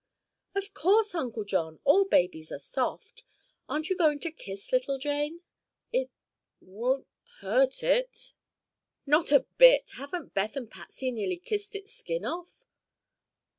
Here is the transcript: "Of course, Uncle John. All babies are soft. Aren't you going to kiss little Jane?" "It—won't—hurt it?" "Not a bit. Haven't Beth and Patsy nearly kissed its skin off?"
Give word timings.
"Of 0.55 0.73
course, 0.73 1.13
Uncle 1.13 1.43
John. 1.45 1.79
All 1.83 2.05
babies 2.05 2.51
are 2.51 2.57
soft. 2.57 3.21
Aren't 3.69 3.91
you 3.91 3.95
going 3.95 4.17
to 4.21 4.31
kiss 4.31 4.71
little 4.71 4.97
Jane?" 4.97 5.41
"It—won't—hurt 5.93 7.83
it?" 7.83 8.33
"Not 9.05 9.31
a 9.31 9.45
bit. 9.59 9.91
Haven't 9.97 10.33
Beth 10.33 10.55
and 10.55 10.71
Patsy 10.71 11.11
nearly 11.11 11.37
kissed 11.37 11.75
its 11.75 11.93
skin 11.93 12.25
off?" 12.25 12.65